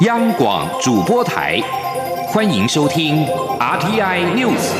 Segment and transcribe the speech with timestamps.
[0.00, 1.58] 央广主播台，
[2.28, 3.24] 欢迎收听
[3.58, 4.74] RTI News。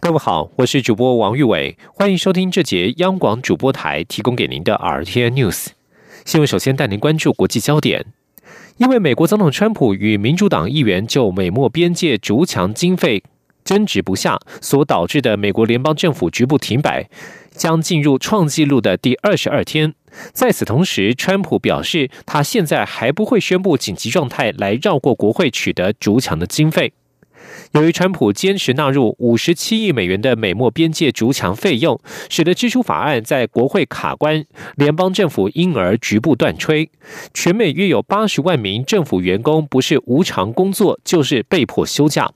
[0.00, 5.68] 各位好，我是主播王玉伟，欢迎收听这节央广主播台提供给您的 RTI News
[6.24, 6.48] 新闻。
[6.48, 8.06] 首先带您关注国际焦点，
[8.78, 13.22] 因为美国总统川普与民主党议员就美墨边界筑墙经费
[13.68, 17.06] 争执不下，所导致的美国联邦政府局部停摆，
[17.50, 19.92] 将进入创纪录的第二十二天。
[20.32, 26.94] 在此同时，川普表示，他现在还不会宣布紧急状态来绕过国会取得筑墙的经费。
[27.72, 32.00] 由于川普坚持纳入五十七亿美元的美墨边界筑墙费用，
[32.30, 36.88] 使得支出法案在国会卡关，联邦政府因而局部断炊。
[37.34, 42.30] 全美约有八十万名政府员工不是无偿工作，就是被迫休假。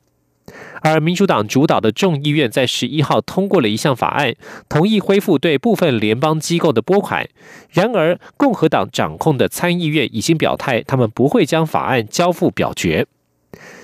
[0.83, 4.35] 而民主党主导的众议院在十一号通过了一项法案，
[4.69, 7.29] 同意恢复对部分联邦机构的拨款。
[7.71, 13.07] 然而，共和党掌控的参议院已经表态，他们不会将法案交付表决。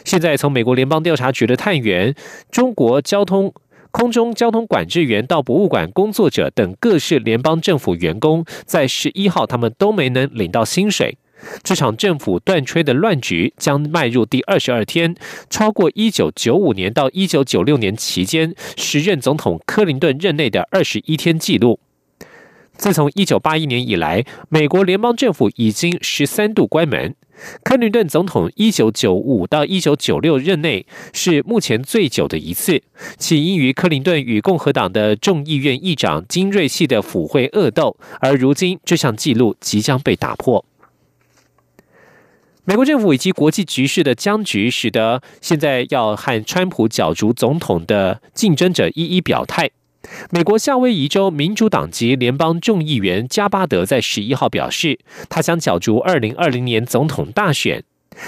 [0.05, 2.15] 现在，从美国联邦调查局的探员、
[2.51, 3.53] 中国交通
[3.91, 11.17] 空中交通管制员到博物馆工作者等各式联邦政府员工，在十一号他们都没能领到薪水。
[11.63, 15.15] 这场政府断炊的乱局将迈入第二十二天，
[15.49, 21.79] 超过一九九五年到一九九六年期间时任总统克林顿任内的二十一天纪录。
[22.77, 27.15] 自从一九八一年以来，美国联邦政府已经十三度关门。
[27.63, 32.83] 克林顿总统一九九五到一九九六任内是目前最久的一次，
[33.17, 40.65] 起因于克林顿与共和党的众议院议长金瑞系的腐会恶斗，而如今这项纪录即将被打破。
[42.69, 49.71] 美国政府以及国际局势的僵局，使得现在要和川普角逐总统的竞争者一一表态。
[50.29, 54.99] 美国夏威夷州民主党籍联邦众议员加巴德在十一号表示，
[55.31, 57.83] 他将角逐二零二零年总统大选。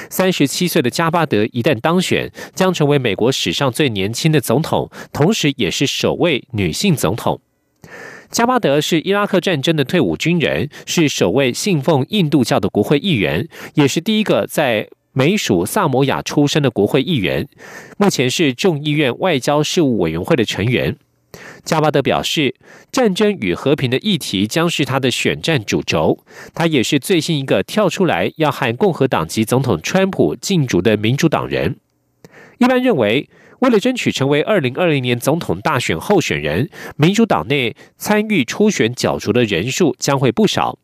[0.08, 7.42] 三十七岁的加巴德一旦当选，将成为美国史上最年轻的总统，同时也是首位女性总统。
[8.30, 17.48] 加巴德是伊拉克战争的退伍军人，是首位信奉印度教的国会议员，也是第一个在美属萨摩亚出生的国会议员。
[17.98, 20.96] 目前是众议院外交事务委员会的成员。
[21.64, 22.54] 加巴德表示，
[22.92, 26.24] 战争与和平的议题将是他的选战主轴。
[26.54, 31.76] 他也是最新一个跳出来要和共和党籍总统川普竞逐的民主党人。
[32.58, 33.28] 一般认为。
[33.60, 40.78] 为了争取成为二零二零年总统大选候选人，民主党内参与初选角逐的人数将会不少。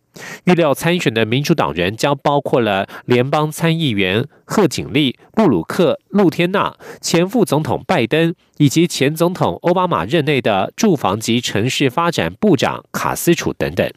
[0.45, 13.91] 预料参选的民主党人将包括了联邦参议员贺锦丽、布鲁克、露天娜、前副总统拜登以及前总统奥巴马任内的住房及城市发展部长卡斯楚等等。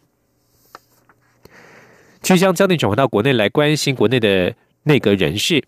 [2.22, 4.54] 即将焦点转回到国内来，关心国内的
[4.84, 5.64] 内阁人事。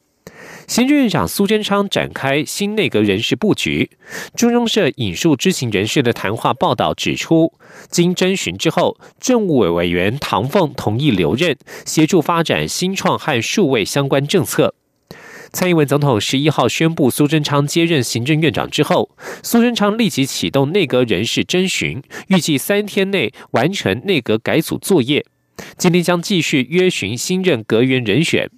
[0.67, 3.89] 行政院长苏贞昌展开新内阁人事布局。
[4.35, 7.53] 中央社引述知情人士的谈话报道指出，
[7.89, 14.75] 经征询之后，政务委委员唐凤同意留任，协助发展新创和数位相关政策。
[15.51, 19.09] 蔡英文总统十一号宣布苏贞昌接任行政院长之后，
[19.43, 25.25] 苏贞昌立即启动内阁人事征询，预计三天内完成内阁改组作业。
[25.78, 28.49] 今天将继续约询新任阁员人选。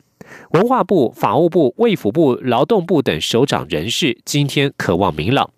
[0.51, 5.49] 文化部、法务部、卫福部、劳动部等首长人士今天渴望明朗。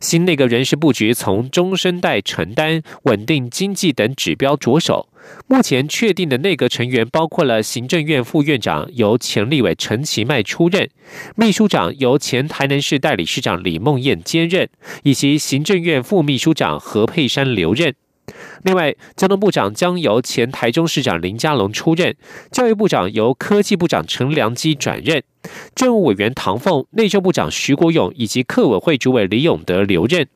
[0.00, 5.08] 新内阁人事布局从中生代承担稳定经济等指标着手。
[5.48, 10.88] 目前确定的内阁成员包括了行政院副院长由前立委陈其迈出任，
[11.34, 14.68] 秘书长由前台南市代理市长李梦燕兼任，
[15.02, 17.92] 以及行政院副秘书长何佩珊留任。
[18.64, 22.14] 另外，交通部长将由前台中市长林佳龙出任，
[22.50, 25.22] 教育部长由科技部长陈良基转任，
[25.74, 30.26] 政务委员唐凤、内政部长徐国勇以及客委会主委李永德留任，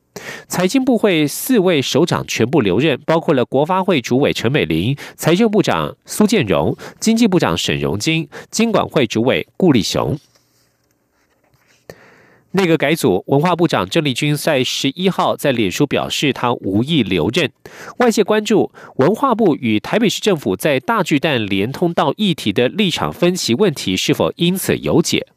[0.47, 10.19] 财经部会四位首长全部留任，包括了国发会主委陈美玲、财政部长苏建荣、经济部长沈荣金、经管会主委顾立雄。
[12.53, 17.49] 内阁改组，文化部长郑丽君在十一号在脸书表示，他无意留任。
[17.99, 25.29] 外界关注文化部与台北市政府在大巨蛋连通道议题的立场分歧问题是否因此有解。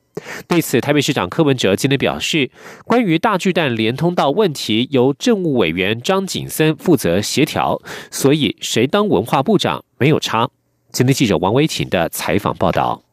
[0.47, 2.49] 对此，台北市长柯文哲今天表示，
[2.85, 10.49] 关于大巨蛋连通道问题，由政务委员张景森负责协调，所以谁当文化部长没有差。
[10.91, 13.03] 今天记者王维婷的采访报道。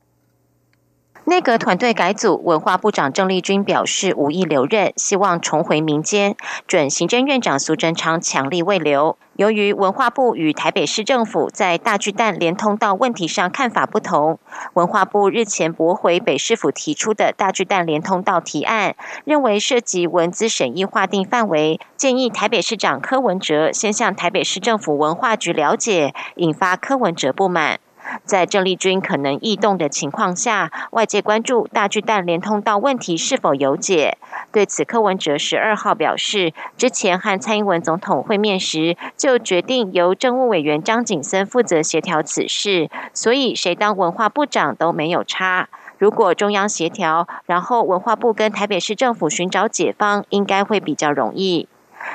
[1.31, 6.35] 内阁团队改组，文化部长郑丽君表示无意留任，希望重回民间。
[6.67, 9.17] 准行政院长苏贞昌强力未留。
[9.37, 14.41] 由于文化部与台北市政府在大巨蛋连通道问题上看法不同，
[14.75, 27.79] 文化部日前驳回北市府提出的大巨蛋连通道提案，认为涉及文资审议划定范围，建议台北市长柯文哲先向台北市政府文化局了解，引发柯文哲不满。
[28.24, 34.18] 在郑丽君可能异动的情况下，外界关注大巨蛋连通道问题是否有解。
[34.52, 45.68] 对此，柯文哲十二号表示，之前和蔡英文总统会面时，就决定由政务委员张景森负责协调此事，所以谁当文化部长都没有差。
[45.98, 51.68] 如果中央协调，然后文化部跟台北市政府寻找解方，应该会比较容易。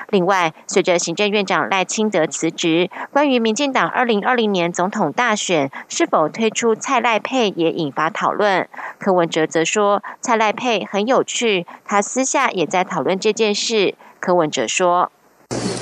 [0.09, 8.67] 另外，随着行政院长赖清德辞职，关于民进党二零二零年总统大选是否推出蔡赖配也引发讨论。
[8.99, 13.95] 柯文哲则说，蔡赖配很有趣，他私下也在讨论这件事。
[14.19, 15.11] 柯文哲说：“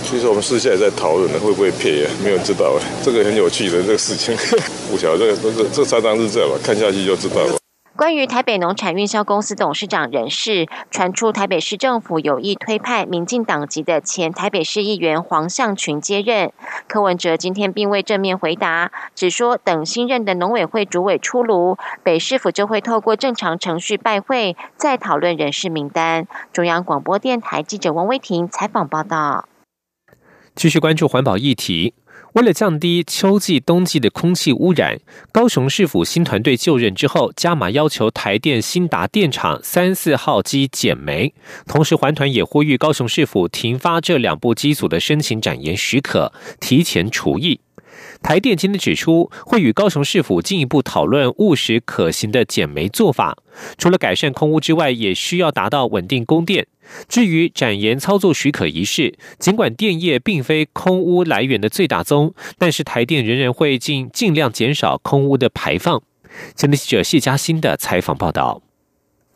[0.03, 2.09] 其实我们私下也在讨论呢，会不会配呀？
[2.23, 2.73] 没有知道，
[3.03, 4.35] 这个很有趣的这个事情，
[4.91, 6.57] 不晓得这个这个这三张是这样吧？
[6.63, 7.57] 看下去就知道了。”
[7.95, 16.51] 关于台北农产运销公司董事长人事传出，台北市政府有意推派民进党籍的前台北市议员黄向群接任。
[16.87, 26.27] 柯文哲今天并未正面回答，只说等新任的农委会主委出炉，北市府就会透过正常程序拜会，再讨论人事名单。
[26.51, 29.47] 中央广播电台记者王威婷采访报道。
[30.55, 31.93] 继续关注环保议题。
[32.33, 34.99] 为了降低秋季、冬季的空气污染，
[35.31, 41.31] 高雄市府新团队就任之后，加码要求台电新达电厂三四号机减煤，
[41.67, 47.59] 同时环团也呼吁高雄市府停发这两部机组的申请展延许可，提前除役。
[48.23, 53.37] 台电今天指出，会与高雄市府进一步讨论务实可行的减煤做法。
[53.77, 56.67] 除了改善空污之外，也需要达到稳定供电。
[57.07, 66.01] 至于展延操作许可仪式，尽管电业并非空污来源的最大宗，但是台电仍然会尽尽量减少空污的排放。
[66.55, 68.61] 前记者谢嘉欣的采访报道。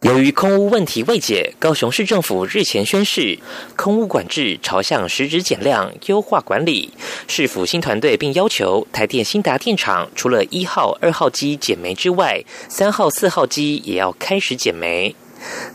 [0.02, 3.40] 由于空污问题未解，高雄市政府日前宣示，
[3.76, 6.94] 空污管制朝向实质减量、优化管理。
[7.28, 15.16] 市府新团队并要求台电新达电厂，除了一号、二号机减煤之外，三号、四号机也要开始减煤。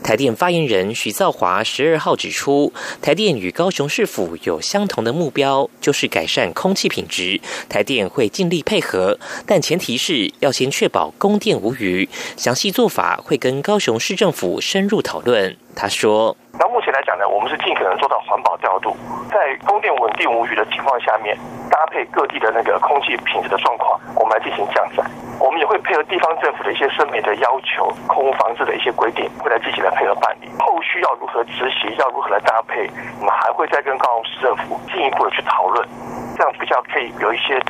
[0.02, 7.40] 台电发言人徐兆华十二号指出，台电与高雄市府有相同的目标，就是改善空气品质。
[7.68, 12.08] 台电会尽力配合，但前提是要先确保供电无虞。
[12.36, 15.56] 详细做法会跟高雄市政府深入讨论。
[15.74, 18.94] 他说：“那目前来讲呢，我们是尽可能做到环保调度，
[19.30, 21.36] 在供电稳定无虞的情况下面，
[21.70, 25.02] 搭配各地的那个空气品质的状况，我们来进行降载。
[25.40, 30.48] 我们也会配合地方政府的一些审美的要求、空污防治的一些规定，会来积极来配合办理。
[30.60, 32.88] 后续要如何执行，要如何来搭配，
[33.18, 35.88] 我们还会再跟高雄市政府进一步的去讨论，
[36.36, 37.60] 这样比较可以有一些。”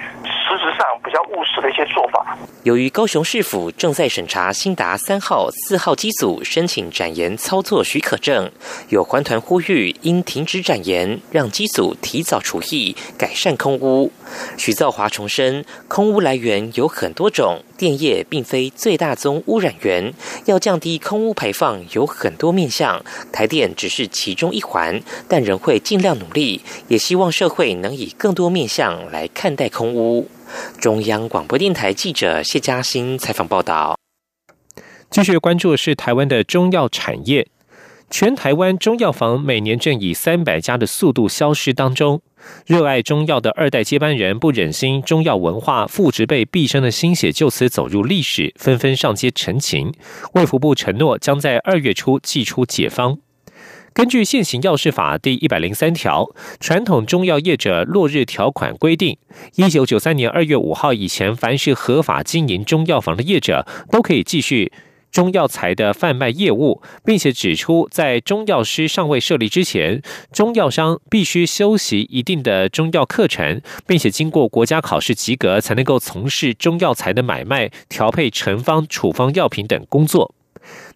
[0.45, 2.37] 实质上比较务实的一些做法。
[2.65, 8.51] 由于高雄市府正在审查新达三号、四号机组申请展延操作许可证，
[8.89, 14.13] 有环团呼吁应停止展延，让机组提早除役，改善空污。
[14.59, 20.15] 许造华重申，空污来源有很多种，电业并非最大宗污染源，
[20.45, 30.29] 要降低空污排放有很多面向，台电只是其中一环，但仍会尽量努力，也希望社会能以更多面向来看待空污。
[30.79, 33.99] 中央广播电台记者谢嘉欣采访报道。
[35.11, 37.49] 继续关注是台湾的中药产业，
[38.13, 42.21] 全台湾中药房每年正以三百家的速度消失当中。
[42.67, 49.95] 热爱中药的二代接班人不忍心中药文化父执辈毕生的心血就此走入历史，纷纷上街陈情。
[50.35, 53.17] 卫福部承诺将在二月初寄出解方。
[53.95, 56.29] 根据现行药事法第一百零三条，
[56.61, 59.17] 传统中药业者落日条款规定，
[59.55, 64.71] 一九九三年二月五号以前，凡是合法经营中药房的业者，都可以继续
[65.13, 70.03] 中药材的贩卖业务，并且指出，在中药师尚未设立之前，
[70.33, 80.35] 中药商必须修习一定的中药课程，并且经过国家考试及格，才能够从事中药材的买卖、调配成方、处方药品等工作。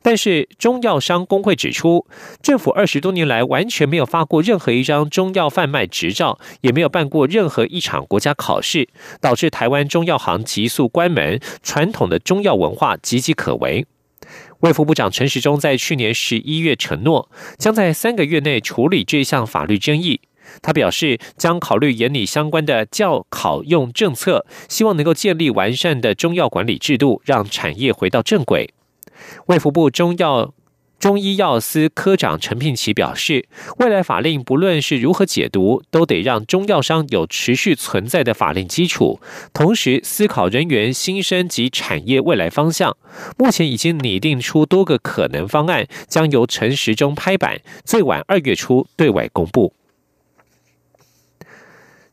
[0.01, 2.07] 但是中药商工会指出，
[2.41, 8.89] 政府二十多年来完全没有发过任何一张中药贩卖执照，也没有办过任何一场国家考试，
[9.21, 13.85] 导致台湾中药行急速关门，传统的中药文化岌岌可危。
[14.67, 20.21] 卫副部长陈时中在去年十一月承诺，将在三个月内处理这项法律争议。
[20.61, 28.75] 他表示，将考虑严拟相关的教考用政策，希望能够建立完善的中药管理制度，让产业回到正轨。
[29.47, 30.53] 卫福部中药。
[30.99, 33.47] 中医药司科长陈聘奇表示，
[33.79, 39.21] 未来法令不论是如何解读，都得让中药商有持续存在的法令基础，
[39.53, 42.97] 同时思考人员新生及产业未来方向。
[43.37, 49.75] 目前已经拟定出多个可能方案，将由陈时中拍板，最晚二月初对外公布。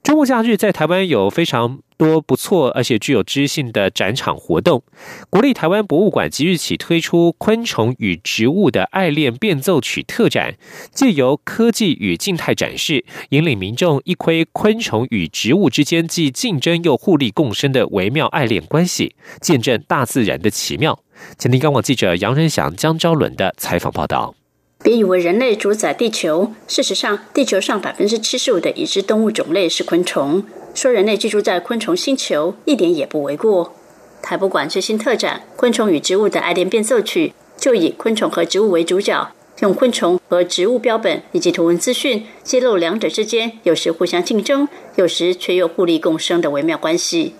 [0.03, 1.79] 周末假日在台湾有非常。
[1.95, 4.83] 多不错，而且具有知性的展场活动。
[5.29, 10.55] 国立台湾博物馆即日起推出《昆虫与植物的爱恋变奏曲》特展，
[10.91, 20.99] 借由科技与静态展示，引领民众一窥昆虫与植物之间既竞争又互利共生的微妙爱恋关系，见证大自然的奇妙。
[21.37, 24.35] 前听刚网记者杨仁祥、江昭伦的采访报道。
[24.83, 30.43] 别以为人类主宰地球，事实上，地球上百分之七十五的已知动物种类是昆虫。
[30.75, 33.73] 说人类居住在昆虫星球，一点也不为过。
[34.21, 37.29] 台博馆最新特展《昆虫与植物的爱恋变奏曲》，
[37.61, 47.35] 就以昆虫和植物为主角，用昆虫和植物标本以及图文资讯，揭露两者之间有时互相竞争，有时却又互利共生的微妙关系。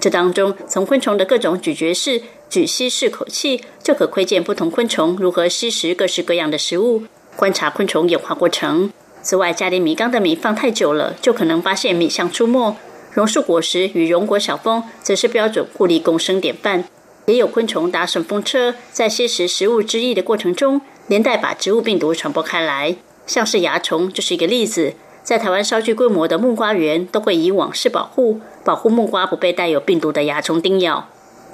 [0.00, 7.02] 这当中，从昆虫的各种咀嚼式、只吸四口气，就可窥见不同昆虫如何吸食各式各样的食物，
[7.36, 8.90] 观察昆虫演化过程。
[9.22, 12.76] 此外，家里米缸的米放太久了，就可能发现米象出没。
[13.12, 16.84] 榕树果实与榕果小蜂则是标准互利共生典范。
[17.26, 22.96] 也有昆虫搭顺风车，在吸食食物汁液的过程中，连带把植物病毒传播开来。
[23.26, 24.94] 像是蚜虫就是一个例子。
[25.24, 31.08] 在台湾稍具规模的木瓜园，都会以网式保护，保护木瓜不被带有病毒的蚜虫叮咬。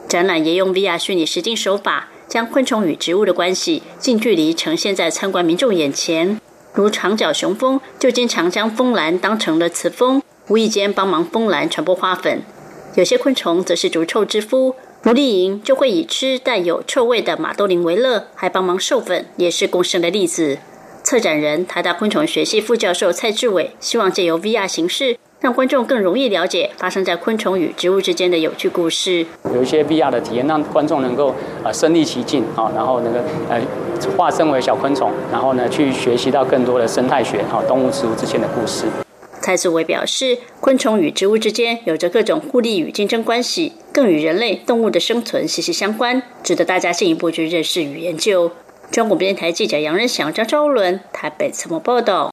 [0.08, 6.40] 展览也用 VR 虚拟实境手法，将昆虫与植物的关系近距离呈现在参观民众眼前。
[6.74, 12.42] 如长角雄蜂就经常将蜂篮当成了雌蜂，无意间帮忙蜂篮传播花粉。
[12.94, 20.58] 有些昆虫则是逐臭之夫，如丽蝇就会以吃带有臭味的马兜铃为乐，还帮忙授粉，也是共生的例子。
[21.02, 25.18] 策展人台大昆虫学系副教授蔡志伟希望借由 VR 形式。
[25.42, 29.26] 让观众更容易了解发生在昆虫与植物之间的有趣故事。
[29.52, 31.34] 有一些 VR 的体验，让观众能够
[31.64, 33.60] 呃身临其境啊，然后那个呃
[34.16, 38.86] 化身为小昆虫，然后呢去学习到更多的生态学啊动物植物之间的故事。
[39.40, 48.52] 蔡志伟表示，昆虫与植物之间有着各种互利与竞争关系，更与人类动物的生存息息相关，值得大家进一步去认识与研究。
[48.92, 52.30] 中国电台记者杨仁祥、张昭伦台北采访报道。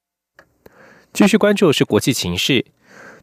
[1.12, 2.66] 继续关注是国际情势。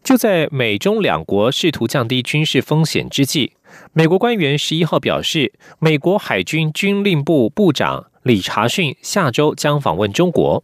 [0.06, 3.54] 就在美中两国试图降低军事风险之际，
[3.92, 10.62] 美国官员十一号表示，美国海军军令部部长理查逊下周将访问中国。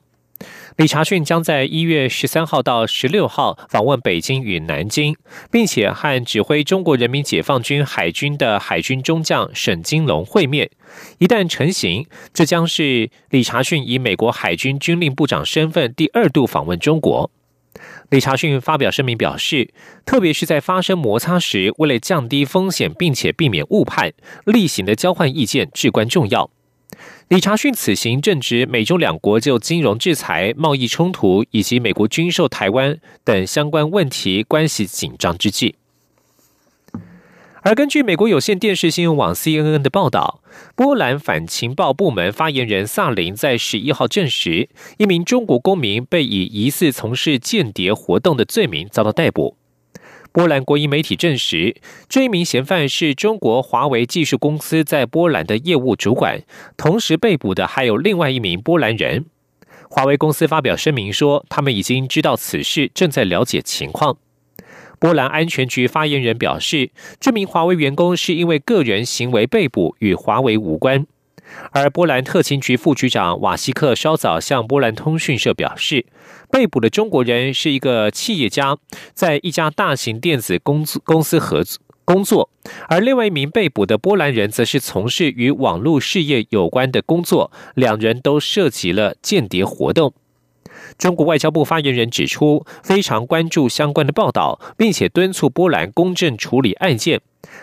[0.76, 5.16] 理查逊将在一月十三号到十六号访问北京与南京，
[5.50, 10.70] 并且和指挥中国人民解放军海军的海军中将沈金龙会面。
[11.18, 17.28] 一旦成行，这将是理查逊以美国海军军令部长身份第二度访问中国。
[18.12, 19.72] 理查逊发表声明表示，
[20.04, 24.12] 特别是在发生摩擦时，为了降低风险并且避免误判，
[24.44, 26.50] 例行的交换意见至关重要。
[27.28, 35.74] 理查逊此行正值美中两国就金融制裁、贸易冲突以及美国军售台湾等相关问题关系紧张之际。
[37.64, 40.42] 而根据美国有线电视新闻网 CNN 的报道，
[40.74, 49.56] 波兰反情报部门发言人萨林在十一号证实，一名中国公民被以疑似从事间谍活动的罪名遭到逮捕。
[50.32, 51.76] 波兰国营媒体证实，
[52.08, 56.42] 这一名嫌犯是中国华为技术公司在波兰的业务主管，
[56.76, 59.26] 同时被捕的还有另外一名波兰人。
[59.88, 64.16] 华为公司发表声明说，他们已经知道此事，正在了解情况。
[65.02, 71.04] 波兰安全局发言人表示，这名华为员工是因为个人行为被捕，与华为无关。
[71.72, 76.06] 而波兰特勤局副局长瓦西克稍早向波兰通讯社表示，
[76.52, 78.78] 被捕的中国人是一个企业家，
[79.12, 82.48] 在一家大型电子公司公司合作工作，
[82.88, 90.14] 而另外一名被捕的波兰人则是从事与网络事业有关的工作，两人都涉及了间谍活动。
[90.98, 97.20] 中国外交部发言人指出，非常关注相关的报道，并且敦促波兰公正处理案件。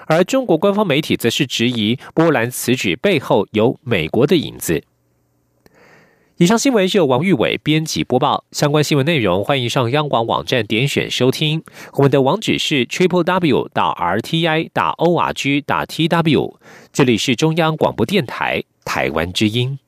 [0.08, 4.84] 而中国官方媒体则是质疑波兰此举背后有美国的影子。
[6.38, 11.62] 以上新闻是由王玉伟编辑播报，相关新闻内容欢迎上央广网站点选收听。
[11.94, 16.58] 我们的网址是 triple w 打 r t i 打 o r g 打 t w。
[16.94, 19.80] 这里是中央广播电台台湾之音。